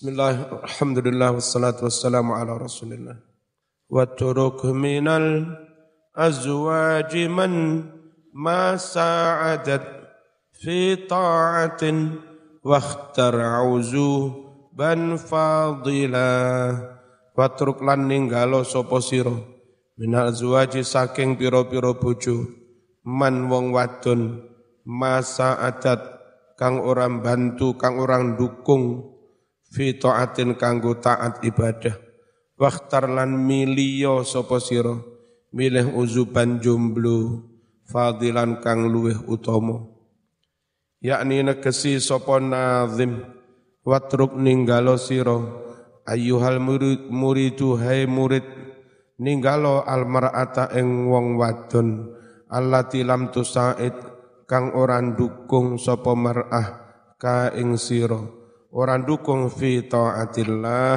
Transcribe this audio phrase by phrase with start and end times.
[0.00, 3.20] Bismillah, alhamdulillah, wassalatu wassalamu ala rasulillah.
[3.84, 5.44] Wa turuk minal
[6.16, 7.84] azwaji man
[8.32, 9.84] ma sa'adat
[10.56, 12.16] fi ta'atin
[12.64, 13.60] wa akhtar
[14.72, 16.32] ban fadila.
[17.36, 19.36] Wa turuk lan ninggalo sopo siro
[20.00, 22.48] minal azwaji saking piro-piro bojo
[23.04, 24.48] man wong wadon
[26.56, 29.09] kang orang bantu, kang orang dukung,
[29.70, 31.94] fi taatin kanggo taat ibadah.
[32.60, 34.92] Waktar lan miliyo sapa sira?
[35.50, 37.48] Milih uzuban jomblo
[37.88, 39.82] fadilan kang luweh utama.
[41.00, 43.24] Yakni negesi sapa nazim
[43.86, 45.40] watruk ninggalo sira.
[46.04, 48.44] Ayyuhal murid muridu hai murid
[49.20, 52.08] ninggalo almar'ata ing wong wadon
[52.50, 53.94] allati lam tusaid
[54.48, 56.68] kang ora dukung sapa mar'ah
[57.20, 58.39] ka ing sira
[58.70, 60.94] orang dukung fi taatillah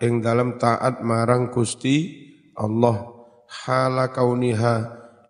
[0.00, 3.12] ing dalam taat marang Gusti Allah.
[3.44, 4.76] Hala kauniha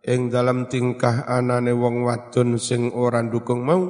[0.06, 3.82] ing dalam tingkah anane wong wadon sing orang dukung mau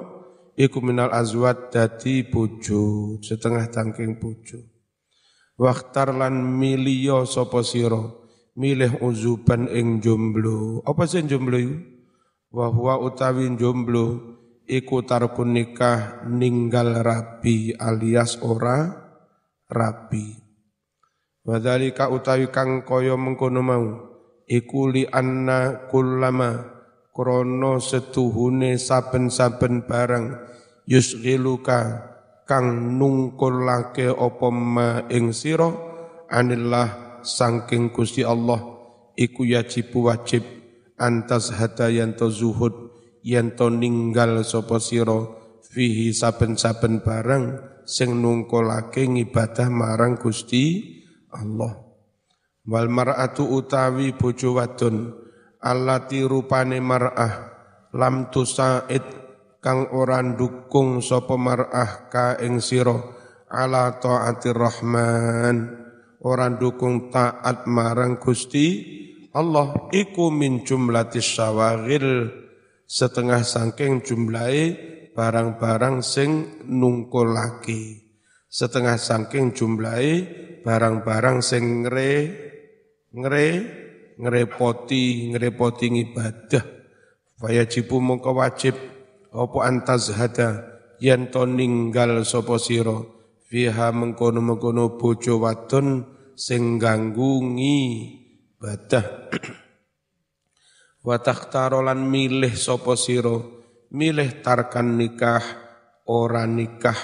[0.58, 4.58] iku minal azwat dadi bojo setengah tangking bojo.
[5.55, 8.02] Waktar lan miliyo sapa sira
[8.58, 10.83] milih uzuban ing jomblo.
[10.83, 11.77] Apa sih jomblo iku?
[12.55, 14.33] Wa huwa utawi jomblo
[14.65, 18.89] iku tarkun nikah ninggal rabi alias ora
[19.69, 20.41] rabi.
[21.45, 23.87] Wadhalika utawi kang kaya mengkono mau
[24.48, 26.73] iku li anna kullama
[27.12, 30.41] krono setuhune saben-saben barang
[30.89, 31.81] yusghiluka
[32.48, 35.69] kang nungkulake apa ma ing sira
[36.33, 38.61] anillah sangking Gusti Allah
[39.17, 40.45] iku yajibu wajib
[41.01, 42.94] antas hadayan zuhud
[43.25, 45.25] yen to ninggal sapa sira
[45.72, 47.44] fihi saben-saben barang
[47.89, 50.84] sing nungkolake ngibadah marang Gusti
[51.33, 51.80] Allah.
[52.64, 55.12] Wal mar'atu utawi bojo wadon
[55.61, 57.52] allati rupane mar'ah
[57.96, 59.05] lam tusaid
[59.61, 62.96] kang ora dukung sapa mar'ah ka ing sira
[63.48, 65.56] ala taati rahman
[66.24, 68.96] ora dukung taat marang Gusti
[69.36, 72.43] Allah iku min jumlatis syawagil
[72.94, 74.78] setengah sangking jumlahe
[75.18, 78.06] barang-barang sing nungkulake
[78.46, 80.22] setengah sangking jumlahe
[80.62, 82.12] barang-barang sing ngre
[83.10, 83.48] ngre
[84.14, 86.64] ngrepoti ngrepoti ibadah
[87.66, 88.78] jibu mongko wajib
[89.34, 93.02] apa antazhada yen to ninggal sapa sira.
[93.44, 99.05] Fiha mengkono-mengkono bojo wadon sing ganggu ibadah
[101.05, 103.45] wa takhtarolan milih sapa sira?
[103.95, 105.45] Milih tarkan nikah
[106.09, 106.97] ora nikah.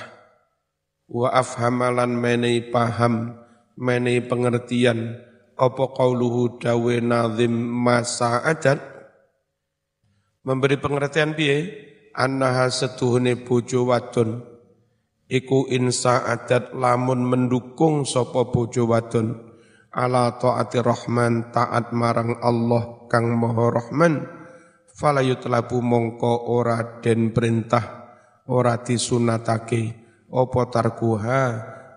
[1.06, 3.36] Wa afhamalan menehi paham
[3.76, 5.20] menehi pengertian.
[5.60, 8.80] Apa qauluhu dawe nazim masa adat
[10.40, 11.88] memberi pengertian piye?
[12.16, 14.42] Annaha setuhune bojo wadon.
[15.30, 19.49] Iku insa adat lamun mendukung sapa bojo wadon
[19.90, 24.26] ala taati rahman taat marang Allah kang maha rahman.
[24.90, 28.14] Fala yutlabu mongko ora den perintah
[28.46, 29.98] ora disunatake.
[30.30, 31.42] Apa tarkuha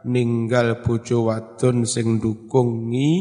[0.10, 3.14] ninggal bojo wadon sing dukung ngi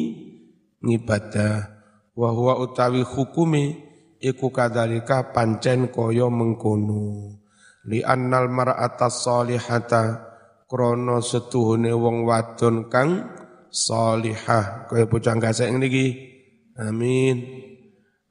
[0.81, 1.69] ngibadah.
[2.17, 3.77] Wa huwa utawi hukumi
[4.21, 7.37] iku kadalika pancen kaya mengkono.
[7.83, 10.33] Li annal mar'ata salihata
[10.71, 13.42] krana setuhune wong wadon kang
[13.73, 14.87] salihah.
[14.87, 16.31] Kaya bocah gasek niki.
[16.77, 17.41] Amin.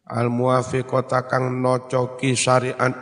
[0.05, 2.93] Al muwafiqata kang nocoki syariat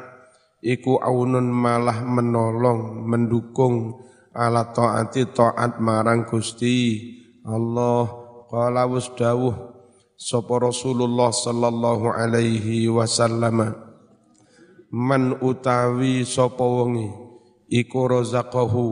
[0.63, 3.99] iku aunun malah menolong mendukung
[4.31, 7.03] ala taati taat marang Gusti
[7.43, 8.07] Allah.
[8.49, 9.69] Qala wasdawuh
[10.17, 13.61] sapa Rasulullah sallallahu alaihi wasallam
[14.89, 17.13] man utawi sapa wonge
[17.69, 18.85] iku razaqahu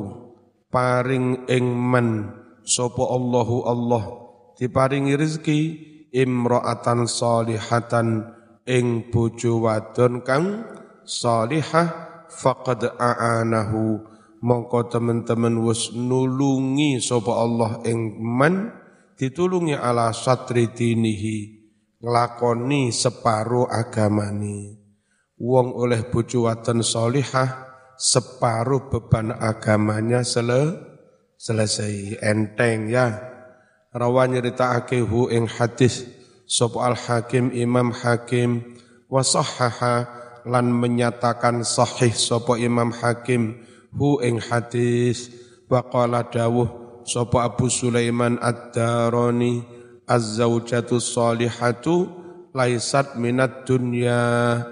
[0.69, 2.36] paring ing man
[2.67, 4.03] Sopo Allahu Allah
[4.59, 5.59] diparingi rezeki
[6.11, 8.27] imra'atan salihatan
[8.67, 10.67] ing bojo wadon kang
[11.07, 11.87] salihah
[12.27, 14.03] faqad a'anahu.
[14.37, 18.69] Mongko teman-teman wis nulungi sapa Allah ing man
[19.17, 21.57] ditulungi ala satri dinihi
[22.03, 24.75] nglakoni separo agamani.
[25.39, 27.65] Wong oleh bojo wadon salihah
[27.95, 30.96] separuh beban agamanya sele
[31.37, 33.13] selesai enteng ya.
[33.93, 36.03] Rawa nyeritakake hu ing hadis.
[36.49, 38.75] Sop al hakim imam hakim.
[39.07, 39.23] Wa
[40.47, 43.63] lan menyatakan sahih sapa imam hakim
[43.95, 45.31] hu ing hadis.
[45.71, 49.63] Wa qala dawuh sapa Abu Sulaiman Ad-Darani
[50.07, 52.07] az-zaujatu salihatu
[52.55, 54.63] laisat minat dunya.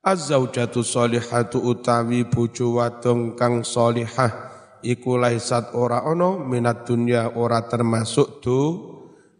[0.00, 4.47] Az-zaujatu salihatu utawi bojo wadon kang salihah
[4.84, 8.60] iku laisat ora ono minat dunya ora termasuk do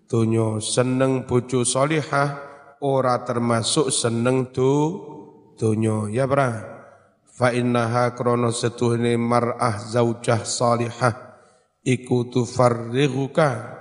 [0.08, 2.28] donya seneng bojo salihah
[2.82, 4.72] ora termasuk seneng do
[5.58, 6.50] donya ya bra
[7.26, 11.14] fa innaha krono setuhne mar'ah zaujah salihah
[11.84, 13.78] iku tufarrighuka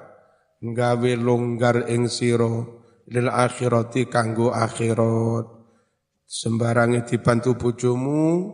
[0.61, 2.77] nggawe longgar ing sira
[3.07, 5.47] lil akhirati kanggo akhirat.
[6.27, 8.51] Sembarange dibantu bojomu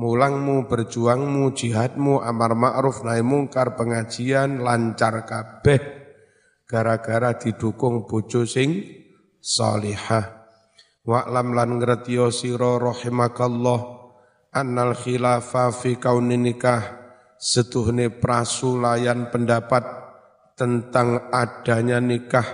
[0.00, 5.80] mulangmu berjuangmu jihadmu amar ma'ruf nahi mungkar pengajian lancar kabeh
[6.64, 8.80] gara-gara didukung bojo sing
[9.44, 10.40] salihah.
[11.04, 13.80] Wa'lam lan ngertiyo sira rahimakallah
[14.56, 16.80] annal khilafa fi kaunin nikah
[17.36, 19.84] setuhne prasulayan pendapat
[20.56, 22.44] tentang adanya nikah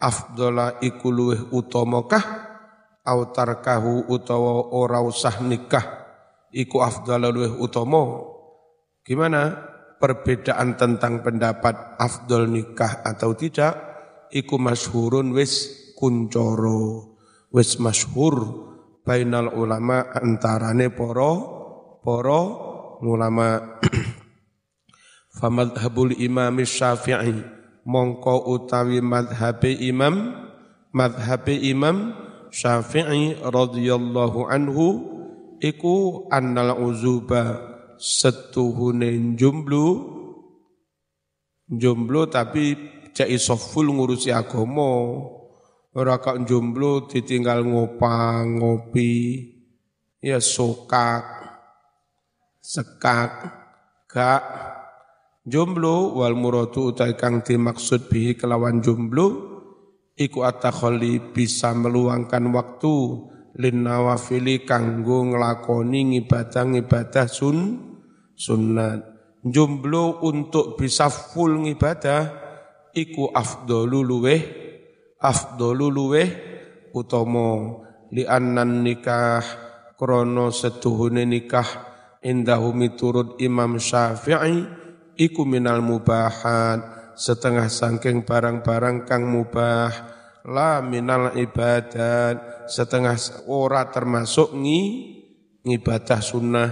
[0.00, 2.24] afdola iku luweh utamakah
[3.04, 5.99] autarkahu utawa ora usah nikah
[6.54, 8.26] iku afdala luweh utama.
[9.06, 9.70] Gimana?
[10.00, 13.76] Perbedaan tentang pendapat afdol nikah atau tidak
[14.32, 17.20] iku masyhurun wis kuncoro
[17.52, 18.64] wis masyhur
[19.04, 21.32] bainal ulama antarane poro
[22.00, 22.42] poro
[23.04, 23.60] ulama.
[25.36, 27.60] Famadhabul imam syafi'i.
[27.80, 30.36] Mongko utawi madhabe imam
[30.96, 32.12] madhabe imam
[32.52, 34.86] syafi'i radhiyallahu anhu
[35.60, 37.60] iku annal uzuba
[38.00, 39.86] setuhune jomblo
[41.70, 42.74] jomblo tapi
[43.14, 45.20] cek iso full ngurusi agama.
[45.90, 49.42] Ora kok jomblo ditinggal ngopang, ngopi,
[50.22, 51.26] ya sokak,
[52.62, 53.32] sekak,
[54.06, 54.44] gak.
[55.42, 59.50] Jomblo wal muradu utai kang dimaksud bihi kelawan jomblo
[60.14, 62.94] iku atakholi bisa meluangkan waktu
[63.58, 67.58] lin nawafili kanggo nglakoni ngibadah-ngibadah sun
[68.36, 69.10] sunat.
[69.40, 72.28] Jomblo untuk bisa full ngibadah
[72.92, 74.40] iku afdalu luweh
[75.16, 76.28] afdolu luweh
[76.92, 77.80] utama
[78.12, 79.40] li annan nikah
[79.96, 81.66] krono setuhune nikah
[82.20, 84.64] indahu miturut Imam Syafi'i
[85.16, 92.68] iku minal mubahat setengah sangking barang-barang kang mubah la minal ibadat.
[92.70, 93.16] Setengah
[93.50, 94.82] ora termasuk ngi
[95.66, 96.70] ngibadah sunnah.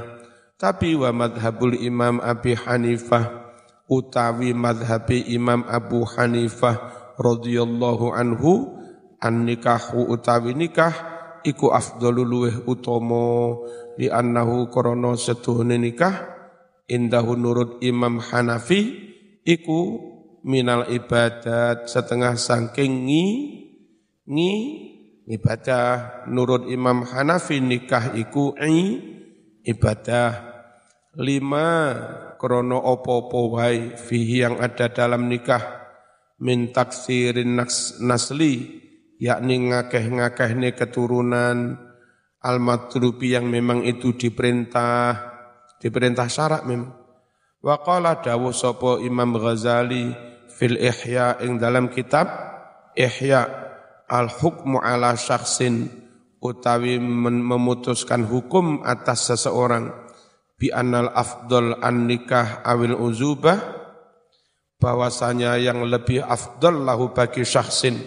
[0.58, 3.50] Tapi wa madhabul imam Abi Hanifah
[3.86, 6.76] utawi madhabi imam Abu Hanifah
[7.18, 8.78] radhiyallahu anhu
[9.22, 10.94] an nikahu utawi nikah
[11.42, 13.58] iku afdalu luweh utama.
[13.98, 16.38] Li annahu korona setuhune nikah
[16.86, 18.94] indahu nurut Imam Hanafi
[19.42, 20.07] iku
[20.46, 23.26] minal ibadat setengah sangking ngi
[24.28, 24.54] ngi
[25.28, 26.24] ibadah.
[26.28, 28.98] Nurut Imam Hanafi nikah iku i
[29.64, 30.46] ibadah.
[31.18, 31.68] Lima
[32.38, 33.58] krono opo-opo
[33.98, 35.78] fihi yang ada dalam nikah.
[36.38, 37.58] Min taksirin
[38.02, 38.54] nasli
[39.18, 41.86] yakni ngakeh-ngakehne keturunan.
[42.38, 45.10] Al-matlubi yang memang itu diperintah
[45.82, 46.97] diperintah syarat memang
[47.62, 50.14] wa qala dawuh sapa Imam Ghazali
[50.54, 52.30] fil Ihya ing dalam kitab
[52.94, 53.46] Ihya
[54.06, 55.90] al hukmu ala syakhsin
[56.38, 59.90] utawi memutuskan hukum atas seseorang
[60.58, 63.58] bi anal afdal an nikah awil uzubah
[64.78, 67.98] bahwasanya yang lebih afdal lahu bagi syahsin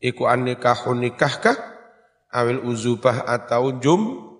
[0.00, 1.56] iku annikahu nikahkah
[2.32, 4.32] awil uzubah atau jum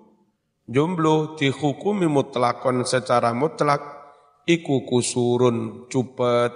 [0.68, 3.93] jomblo dihukumi mutlakon secara mutlak
[4.44, 6.52] iku kusurun cupet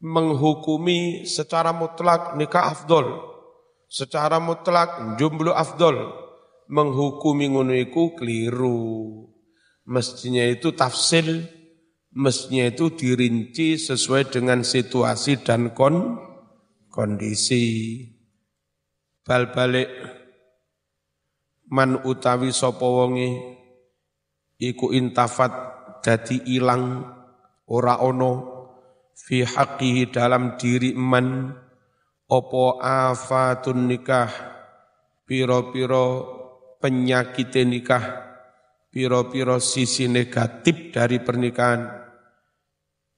[0.00, 3.28] menghukumi secara mutlak nikah afdol.
[3.90, 6.14] Secara mutlak jomblo afdol.
[6.70, 9.26] Menghukumi ngono iku keliru.
[9.84, 11.26] Mestinya itu tafsir.
[12.10, 16.18] Mestinya itu dirinci sesuai dengan situasi dan kon,
[16.90, 18.02] kondisi.
[19.22, 19.86] Bal balik
[21.70, 23.06] man utawi sapa
[24.58, 27.04] iku intafat dadi ilang
[27.70, 28.32] ora ono
[29.14, 31.52] fi haqqihi dalam diri man
[32.26, 34.30] opo afatun nikah
[35.28, 36.06] piro-piro
[36.80, 38.04] penyakit nikah
[38.90, 42.00] piro-piro sisi negatif dari pernikahan.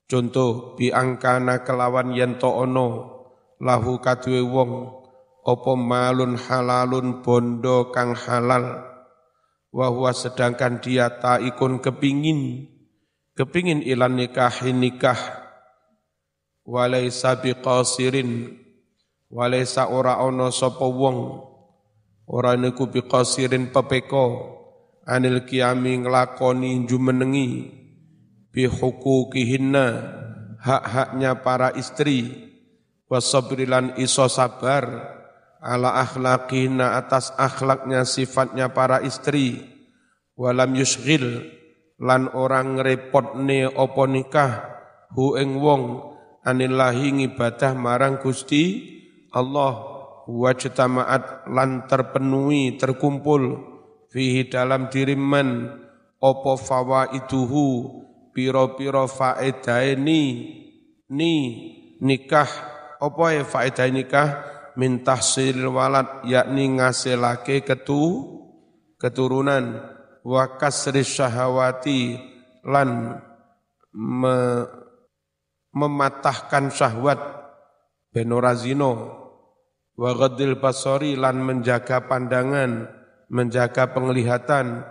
[0.05, 2.89] Contoh biangkana kelawan yen ono
[3.62, 4.73] lahu kadue wong
[5.43, 8.93] opo malun halalun bondo kang halal
[9.73, 11.09] wahwa sedangkan dia
[11.41, 12.69] ikun kepingin
[13.37, 15.19] kepingin ilan nikah nikah.
[16.62, 18.55] Walaisa biqasirin
[19.27, 21.43] walaisa ora ana sapa wong.
[22.31, 24.59] Ora niku biqasirin pepeko.
[25.03, 27.67] Anil kiami nglakoni jumenengi
[28.55, 29.87] bi huquqihinna
[30.62, 32.31] hak-haknya para istri.
[33.11, 35.19] Wasabrilan iso sabar.
[35.62, 39.67] Ala akhlaqina atas akhlaknya sifatnya para istri.
[40.39, 41.43] Walam yusghil
[42.03, 44.75] lan orang ngrepotne opo nikah?
[45.15, 46.03] Hu ing wong
[46.43, 48.83] anillahi ngibadah marang Gusti
[49.31, 49.95] Allah.
[50.23, 53.71] Wajtamaat lan terpenuhi terkumpul.
[54.11, 55.71] Fihi dalam diri man
[56.19, 57.67] opo fawaiduhu?
[58.33, 60.23] Piro-piro faedah ini
[61.13, 61.35] ni
[62.01, 62.49] nikah.
[62.99, 64.29] Opo ya faedah nikah?
[64.73, 68.25] Min tahsil walad yakni ngasilake ketu
[68.97, 69.92] keturunan
[70.23, 72.19] wa kasri syahawati
[72.67, 73.19] lan
[73.93, 74.37] me,
[75.73, 77.21] mematahkan syahwat
[78.12, 79.19] benorazino
[79.97, 82.87] wa ghadil basori lan menjaga pandangan
[83.33, 84.85] menjaga penglihatan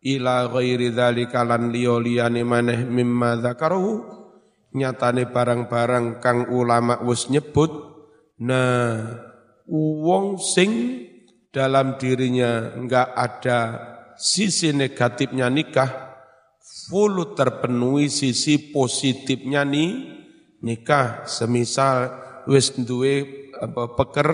[0.00, 4.22] ila ghairi dzalika lan liya liyane maneh mimma dzakarahu.
[4.70, 7.90] Nyatane barang-barang kang ulama wis nyebut
[8.38, 9.18] nah
[9.66, 10.70] wong sing
[11.50, 13.89] dalam dirinya enggak ada
[14.20, 16.12] sisi negatifnya nikah
[16.60, 20.20] full terpenuhi sisi positifnya nih
[20.60, 22.12] nikah semisal
[22.44, 24.30] wis duwe apa peker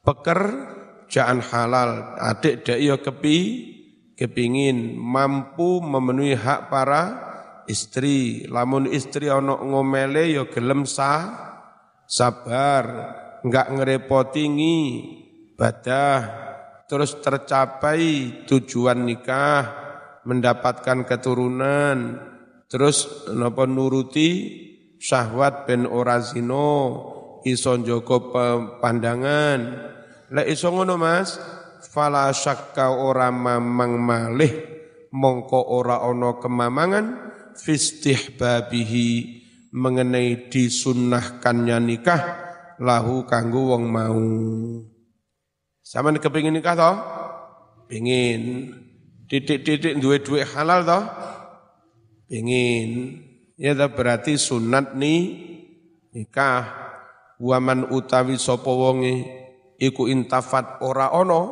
[0.00, 0.40] peker
[1.12, 1.90] jangan halal.
[2.16, 3.36] Adik dek yo kepi
[4.16, 7.02] kepingin mampu memenuhi hak para
[7.68, 8.46] istri.
[8.46, 11.26] Lamun istri ono ngomele yo gelem sah,
[12.06, 12.84] sabar,
[13.42, 14.78] enggak ngerepotingi,
[15.58, 16.45] badah,
[16.86, 18.02] terus tercapai
[18.46, 19.62] tujuan nikah,
[20.26, 22.18] mendapatkan keturunan,
[22.66, 24.28] terus nopo nuruti
[24.98, 25.86] syahwat ben
[27.46, 28.32] ison joko
[28.82, 29.92] pandangan,
[30.26, 31.38] Lek iso ngono Mas,
[31.94, 34.50] fala syakka ora mamang malih
[35.14, 37.06] mongko ora ana kemamangan
[37.54, 39.08] fistihbabihi
[39.70, 42.22] mengenai disunnahkannya nikah
[42.82, 44.18] lahu kanggo wong mau.
[45.86, 46.96] Sama kepingin nikah toh?
[47.86, 48.74] Pingin.
[49.30, 51.06] Titik-titik duwe duit halal toh?
[52.26, 53.22] Pingin.
[53.54, 55.22] Ya berarti sunat nih
[56.10, 56.90] nikah.
[57.38, 59.28] Waman utawi sapa wonge
[59.76, 61.42] iku intafat ora ono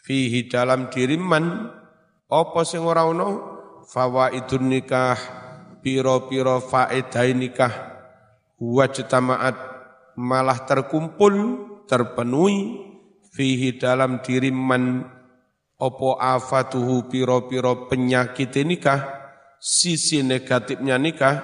[0.00, 1.68] fihi dalam diri man
[2.32, 3.28] apa sing ora ono
[3.84, 5.20] fawaidun nikah
[5.84, 7.74] piro-piro faedah nikah
[8.56, 9.52] wajtamaat
[10.16, 11.34] malah terkumpul
[11.84, 12.93] terpenuhi
[13.34, 15.02] fihi dalam diri man
[15.74, 19.02] opo afatuhu piro-piro penyakit nikah
[19.58, 21.42] sisi negatifnya nikah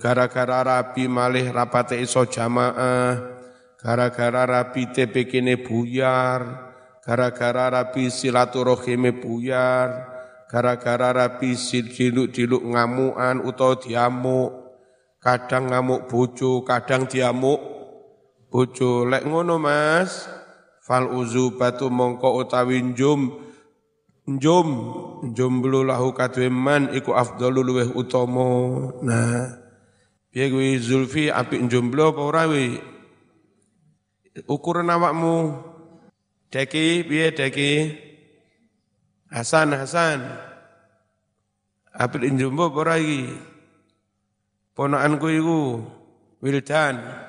[0.00, 3.38] gara-gara rapi malih rapate iso jamaah
[3.78, 6.40] gara-gara rapi TPK-ne buyar,
[7.06, 9.88] gara-gara rapi silaturahime buyar,
[10.50, 11.54] gara-gara rapi
[11.94, 14.50] diluk-diluk ngamuan utawa diamuk,
[15.22, 17.62] kadang ngamuk bojo, kadang diamuk
[18.50, 19.06] bojo.
[19.06, 20.26] Lek ngono Mas,
[20.88, 21.04] fal
[21.60, 23.36] batu mongko utawi njum
[24.24, 24.68] njum
[25.36, 28.48] jomblo lahu kadhe man iku afdalu luweh utama.
[29.04, 29.60] Nah,
[30.32, 32.44] piye kuwi Zulfi apik jomblo apa ora
[34.48, 35.36] ukuran awakmu
[36.48, 37.72] Deki, piye Deki?
[39.28, 40.24] Hasan, Hasan.
[41.92, 43.36] Apil injumbo apa iki?
[44.72, 45.58] Ponakanku iku
[46.40, 47.27] Wildan.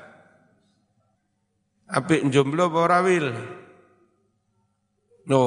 [1.89, 3.33] Apik jomblo apa ora wil?
[5.25, 5.43] No.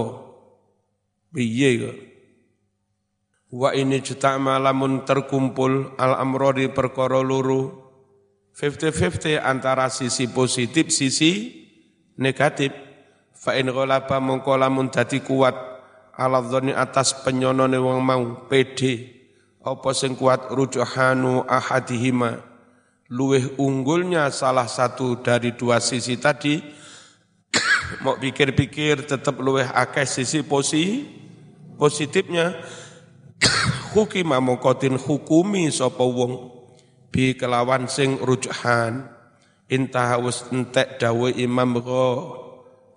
[1.31, 1.97] Piye kok?
[3.53, 7.69] Wa ini cetak malamun terkumpul al amro di perkara luru
[8.53, 11.63] 50-50 antara sisi positif, sisi
[12.21, 12.73] negatif.
[13.33, 14.93] Fa'in ghalaba mongko lamun
[15.25, 15.57] kuat
[16.15, 19.23] ala dhani atas penyonone wong mau pede
[19.65, 22.52] apa sing kuat rujuhanu ahadihima
[23.13, 26.57] luweh unggulnya salah satu dari dua sisi tadi
[28.05, 31.05] mau pikir-pikir tetap luweh akeh sisi posi
[31.77, 32.57] positifnya
[33.93, 36.65] hukima mongkotin hukumi sapa wong
[37.13, 39.13] bi kelawan sing rujhan.
[39.73, 42.09] Intah wis entek dawuh Imam Gha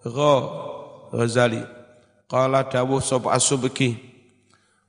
[0.04, 0.36] Gha
[1.12, 1.64] Ghazali.
[2.28, 3.96] Qala dawuh sapa asubki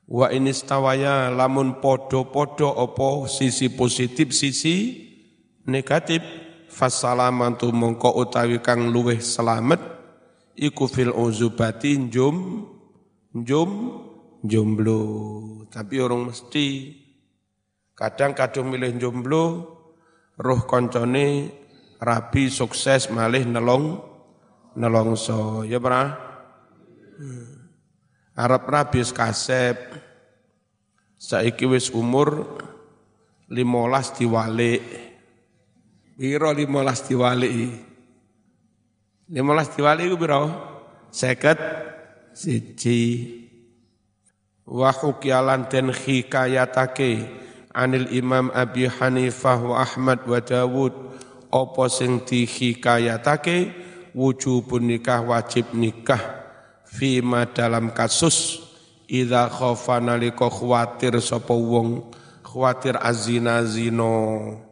[0.06, 5.05] wa inistawaya lamun podo-podo opo sisi positif sisi
[5.66, 6.22] negatif
[6.70, 9.82] fasalamatu mongko utawi kang luweh selamat
[10.56, 12.66] iku fil uzubati njum
[13.36, 13.70] njum
[14.46, 15.00] jomblo,
[15.68, 16.94] tapi orang mesti
[17.98, 19.44] kadang-kadang milih jomblo,
[20.38, 21.50] roh koncone
[21.98, 24.00] rabi sukses malih nelong
[24.76, 26.08] nelongso, ya pernah?
[27.16, 27.48] Hmm.
[28.36, 29.76] Arab rabi kasep,
[31.16, 32.60] saiki wis umur
[33.48, 35.05] limolas diwalik.
[36.16, 37.76] Biro limolas diwalik.
[39.28, 40.48] Limolas diwalik itu biro?
[41.12, 41.60] Seket
[42.32, 43.00] siji.
[44.64, 47.28] Wahukialan den hikayatake
[47.76, 50.96] anil Imam Abi Hanifah wa Ahmad wa Dawud
[51.52, 53.76] apa sing dihikayatake
[54.16, 56.18] wujubun nikah wajib nikah
[56.88, 58.64] fima dalam kasus
[59.04, 61.52] idza khofa nalika khawatir sapa
[62.40, 64.65] khawatir azina zino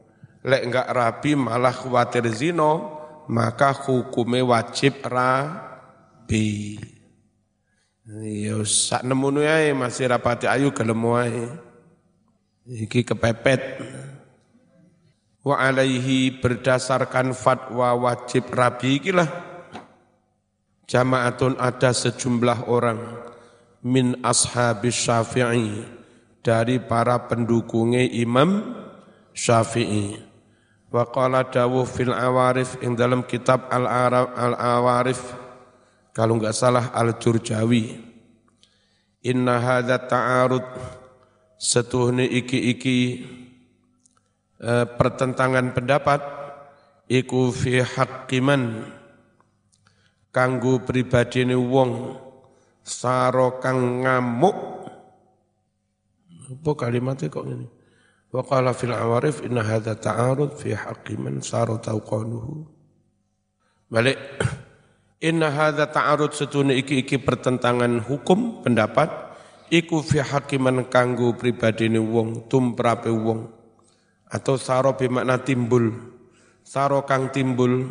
[0.45, 3.01] lek enggak rapi malah khawatir zino
[3.33, 6.77] maka hukume wajib rapi.
[8.05, 11.49] Ya sak nemunu ae masih rapati ayu gelem wae.
[12.69, 13.81] Iki kepepet.
[15.45, 19.29] Wa alaihi berdasarkan fatwa wajib rabi ikilah.
[20.85, 23.01] Jamaatun ada sejumlah orang
[23.81, 25.85] min ashabis syafi'i
[26.45, 28.85] dari para pendukungnya Imam
[29.33, 30.34] Syafi'i.
[30.95, 35.19] Wa qala dawu fil awarif ing dalam kitab Al-Awarif.
[36.15, 37.99] Kalau enggak salah Al-Jurjawi.
[39.27, 40.63] Inna hadza ta'arud
[41.59, 43.27] setuhne iki-iki
[44.63, 46.23] eh, pertentangan pendapat
[47.11, 48.87] iku fi haqqiman
[50.31, 52.15] kanggo pribadine wong
[52.87, 54.87] saro kang ngamuk.
[56.55, 57.67] Apa kalimatnya kok ini
[58.35, 62.67] wa qala fil awarif inna hadza ta'arud fi haqqi man saro tauqanuhu
[63.87, 64.19] balik.
[65.25, 69.09] Inna hadza ta'arud setune iki-iki pertentangan hukum pendapat
[69.73, 73.49] iku fi haqqi man kanggo pribadine wong tumrape wong
[74.29, 75.95] atau saro bermakna timbul
[76.61, 77.89] saro kang timbul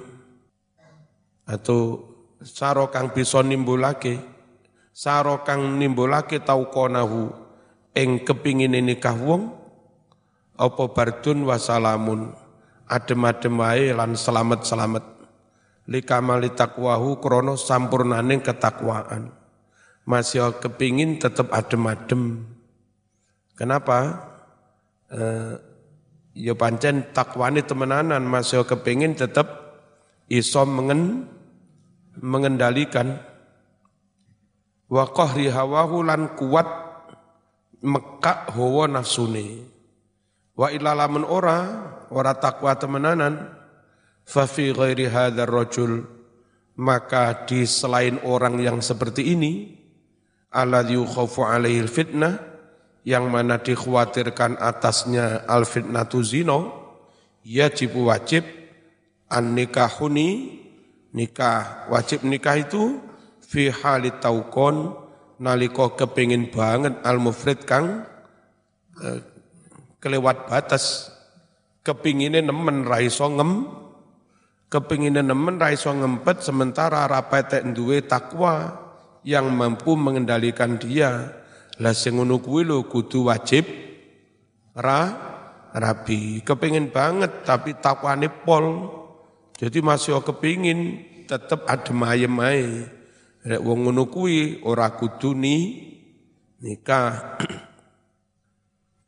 [1.49, 2.05] atau
[2.43, 4.19] saro kang bisa nimbulake
[4.93, 7.33] saro kang nimbulake tauqonahu
[7.97, 9.62] ing kepingin nikah wong
[10.57, 12.33] apa bardun wasalamun?
[12.85, 15.05] Adem-adem wae lan selamat-selamat.
[15.89, 19.33] Likamali takwahu krono sampurnaning ketakwaan.
[20.03, 22.43] Masih kepingin tetap adem-adem.
[23.55, 24.29] Kenapa?
[25.09, 25.55] Eh,
[26.37, 28.21] ya pancen takwani temenanan.
[28.23, 29.47] Masih kepingin tetap
[30.29, 31.25] iso mengen,
[32.19, 33.17] mengendalikan.
[34.91, 36.67] Wa qahri hawahu lan kuat
[37.81, 39.72] mekak hawa nafsune
[40.53, 41.59] wa ilalamun ora
[42.13, 43.49] ora takwa temenanan
[44.21, 45.93] fa fi ghairi hadzal rajul
[46.77, 49.77] maka di selain orang yang seperti ini
[50.53, 52.37] alladzi yukhafu alaihi fitnah
[53.03, 56.71] yang mana dikhawatirkan atasnya al fitnatu zino
[57.43, 58.47] yajib wajib
[59.27, 60.61] an nikahuni
[61.11, 63.01] nikah wajib nikah itu
[63.43, 64.95] fi halit taukon
[65.41, 68.07] naliko kepingin banget al mufrid kang
[69.03, 69.32] eh,
[70.03, 71.07] kelewat batas.
[71.79, 73.71] Kepingine nemen raiso ngem.
[74.67, 78.83] Kepingine nemen raiso ngempet sementara rapete duwe takwa
[79.23, 81.31] yang mampu mengendalikan dia.
[81.79, 83.63] Lah sing ngono kuwi kudu wajib
[84.75, 85.01] ra
[85.71, 86.43] rabi.
[86.43, 88.91] Kepingin banget tapi takwane pol.
[89.55, 92.67] Jadi masih kepingin tetap adem ayem ae.
[93.43, 94.07] Rek wong ngono
[94.67, 95.55] ora kudu ni
[96.59, 97.39] nikah.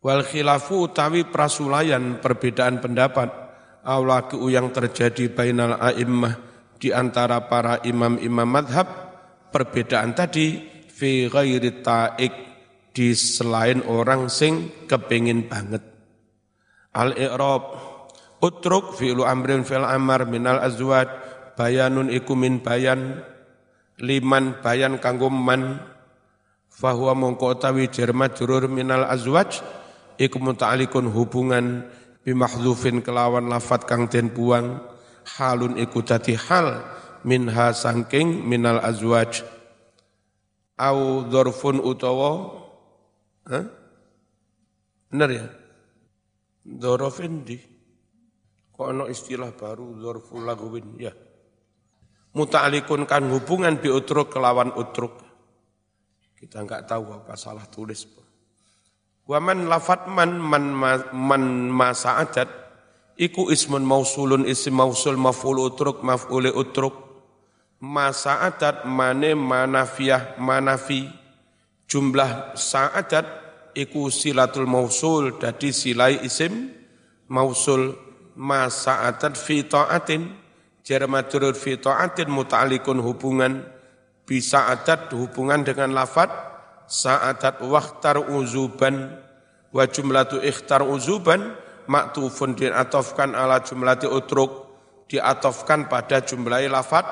[0.06, 3.26] Wal khilafu utawi prasulayan perbedaan pendapat
[3.82, 6.38] awlaki yang terjadi bainal a'immah
[6.78, 8.86] di antara para imam-imam madhab
[9.50, 12.34] perbedaan tadi fi ghairi ta'ik
[12.94, 15.82] di selain orang sing kepingin banget.
[16.94, 17.64] Al-i'rab
[18.46, 21.10] utruk fi'lu amrin fil amar minal azwaj
[21.58, 23.26] bayanun iku min bayan
[23.98, 25.82] liman bayan kanggo man
[26.70, 29.82] fahuwa mongko utawi jerma jurur minal azwaj
[30.16, 31.88] iku muta'alikun hubungan
[32.26, 34.82] bimahdhufin kelawan lafat kang den buang
[35.38, 36.82] halun iku dadi hal
[37.26, 39.46] minha sangking minal azwaj.
[40.76, 42.52] Au dzarfun utawa
[43.48, 43.60] ha?
[45.08, 45.48] Bener ya?
[46.68, 47.56] Dzarfin di
[48.76, 51.00] kok ana istilah baru dzarful lagwin?
[51.00, 51.16] Ya.
[52.36, 55.24] Muta'alikun kan hubungan bi utruk kelawan utruk.
[56.36, 58.04] Kita enggak tahu apa salah tulis.
[59.26, 60.70] Waman lafat man man
[61.10, 62.46] man masa adat
[63.18, 66.94] iku ismun mausulun isim mausul maf'ul utruk maf'ul utruk.
[67.82, 71.10] Masa adat mane manafiah manafi.
[71.86, 73.26] Jumlah sa'adat
[73.78, 76.70] iku silatul mausul dadi silai isim
[77.30, 77.98] mausul.
[78.36, 80.22] Ma sa'adat fi ta'atin
[80.84, 83.64] jar majrur fi ta'atin muta'alliqun hubungan.
[84.26, 86.55] Bisa adat hubungan dengan lafat
[86.86, 89.18] sa'adat wakhtar uzuban
[89.74, 91.58] wa jumlatu ikhtar uzuban
[91.90, 94.66] maktufun diatofkan ala jumlati utruk.
[95.06, 97.06] Diatofkan pada jumlah lafat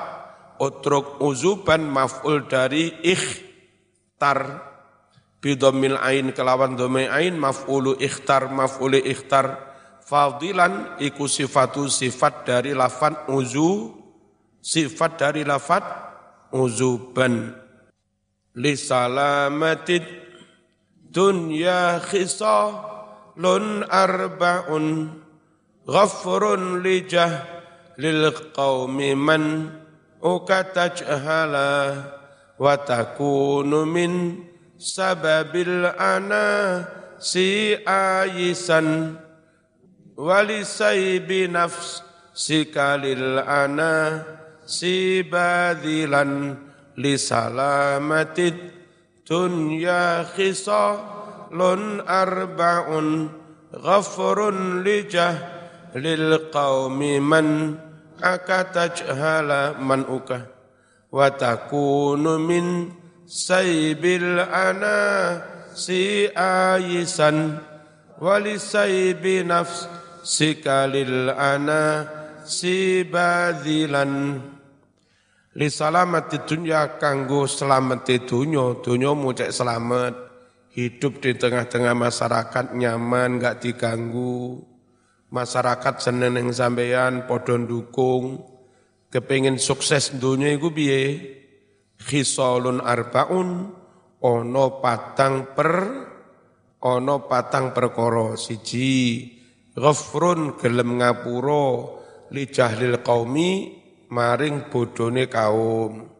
[0.58, 4.72] utruk uzuban maf'ul dari ikhtar.
[5.38, 9.76] Bidomil ain kelawan dome ain maf'ulu ikhtar maf'uli ikhtar.
[10.04, 13.94] Fadilan iku sifatu sifat dari lafat uzu
[14.60, 15.84] sifat dari lafat
[16.52, 17.63] uzuban
[18.54, 20.06] li salamatid
[21.10, 25.10] dunya khisalun arba'un
[25.86, 27.02] ghafrun li
[27.98, 28.22] lil
[28.54, 29.70] qaumi man
[30.22, 31.70] ukatajhala
[32.58, 34.42] wa takunu min
[34.78, 36.46] sababil ana
[37.18, 39.18] si ayisan
[40.18, 42.02] walisai nafs
[42.34, 44.22] sikalil ana
[44.66, 46.58] si badilan
[46.98, 53.02] لسلامه الدنيا خصال أربع
[53.74, 54.50] غفر
[54.82, 56.98] لجهل القوم
[57.30, 57.74] من
[58.22, 60.40] أَكَ تجهل من أُكَ
[61.12, 62.88] وتكون من
[63.26, 65.42] سيب الانا
[65.74, 67.58] سيايسا
[68.20, 72.08] ولسيب نفسك للانا
[72.44, 74.04] سي باذلا
[75.54, 80.14] li salamati dunya kanggo selamat dunya dunya mu cek selamat.
[80.74, 84.58] Hidup di tengah-tengah masyarakat nyaman gak diganggu.
[85.30, 88.42] Masyarakat seneng sampeyan padha dukung
[89.06, 91.22] kepengin sukses dunia iku piye?
[92.02, 93.70] Khisalun arbaun.
[94.24, 95.72] Ono patang per
[96.82, 98.34] ono patang perkara.
[98.34, 99.30] Siji
[99.78, 101.66] ghafrun gelem ngapura.
[102.34, 106.10] Li jahlil qaumi maring bodone kaum.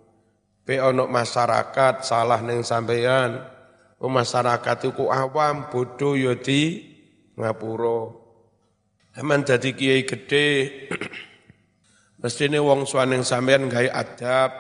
[0.64, 3.52] Pe ono masyarakat salah ning sampeyan.
[4.04, 6.92] Masyarakat iku awam bodoh ya di
[7.40, 8.24] ngapura.
[9.14, 10.46] Eman jadi kiai gede,
[12.20, 14.50] mestine wong suan yang sampean gawe adab,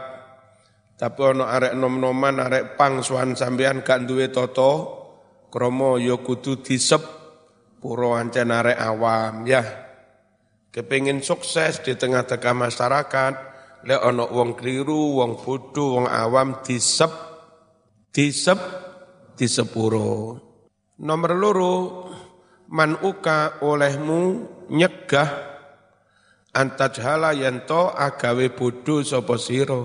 [0.94, 4.72] tapi ono arek nom-noman, arek pang suan sampean gak duwe toto,
[5.50, 7.02] kromo yo ya kudu disep,
[7.82, 9.83] puro ancen arek awam, ya.
[10.74, 13.34] Kepingin sukses di tengah-tengah masyarakat,
[13.86, 17.14] le ono wong keliru, wong bodoh, wong awam disep,
[18.10, 18.58] disep,
[19.38, 20.34] disepuro.
[20.98, 21.74] Nomor loro,
[22.74, 25.30] man uka olehmu nyegah.
[26.50, 29.78] Antajhala yanto agawe bodoh sapa sira.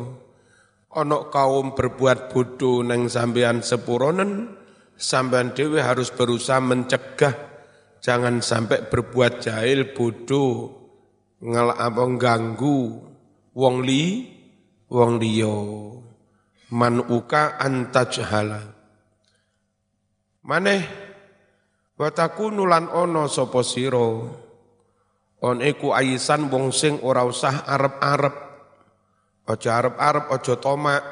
[0.89, 4.57] Ana kaum berbuat bodoh neng sampean sepuronen
[4.97, 7.37] sampean dhewe harus berusaha mencegah.
[8.01, 10.78] Jangan sampai berbuat jahil bodoh
[11.39, 12.99] ngel apa ganggu
[13.55, 14.27] wong li
[14.91, 15.57] wong liya
[16.75, 18.61] man uka antajhala
[20.43, 21.09] maneh
[21.99, 24.07] Wataku nulan ono sopo siro.
[25.43, 28.35] On iku aisan wong sing ora usah arep-arep.
[29.43, 31.03] Ojo arep-arep ojo tomak.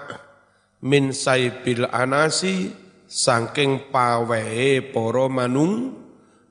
[0.88, 2.72] Min saibil anasi
[3.04, 5.92] saking pawehe para manung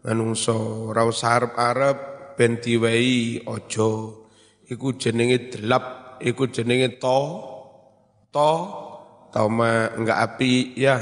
[0.05, 1.99] manungso ora usah arep-arep
[2.37, 4.23] ben diwehi ojo.
[4.69, 7.19] Iku jenenge delap, iku jenenge to
[8.31, 8.53] to
[9.33, 11.01] toma enggak api ya.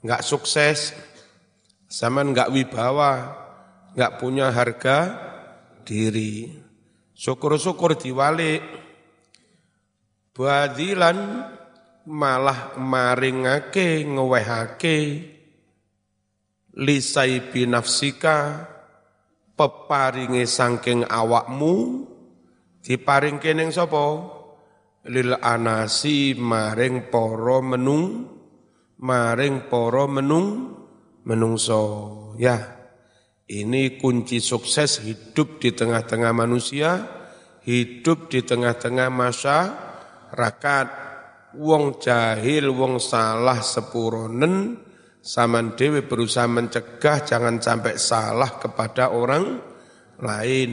[0.00, 0.96] Enggak sukses.
[1.90, 3.12] Zaman nggak wibawa,
[3.94, 4.98] nggak punya harga
[5.84, 6.48] diri.
[7.12, 8.62] Syukur-syukur diwalik.
[10.30, 11.18] Badilan
[12.08, 14.98] malah maringake ngewehake
[16.80, 18.64] lisai binafsika
[19.60, 22.08] peparinge sangking awakmu
[22.80, 24.24] diparingke ning sapa
[25.04, 28.24] lil anasi maring para menung
[29.00, 30.76] maring para menung
[31.24, 32.32] menungso.
[32.40, 32.56] Ya,
[33.48, 37.04] ini kunci sukses hidup di tengah-tengah manusia,
[37.64, 40.86] hidup di tengah-tengah masyarakat.
[41.50, 44.78] Wong jahil, wong salah sepuronen,
[45.20, 49.60] saman dewi berusaha mencegah jangan sampai salah kepada orang
[50.20, 50.72] lain.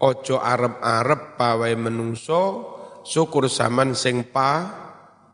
[0.00, 2.42] Ojo arep-arep pawai menungso,
[3.04, 4.64] syukur saman sing pa,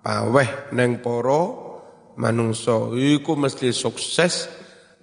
[0.03, 1.43] paweh neng poro,
[2.19, 2.99] manungso.
[2.99, 4.51] Iku mesti sukses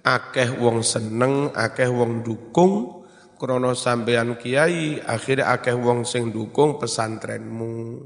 [0.04, 3.04] akeh wong seneng akeh wong dukung.
[3.34, 8.04] Krana sampean kiai akhirnya akeh wong sing dukung pesantrenmu.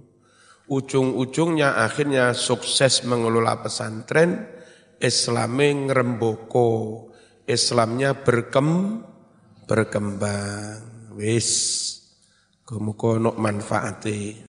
[0.68, 4.46] Ujung-ujungnya akhirnya sukses mengelola pesantren,
[4.98, 6.70] Islamnya ngeremboko,
[7.46, 9.02] Islamnya berkem,
[9.70, 11.14] berkembang.
[11.18, 11.50] Wis,
[12.62, 14.38] kemudian manfaati.